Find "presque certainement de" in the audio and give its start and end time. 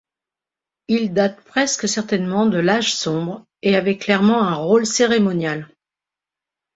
1.41-2.57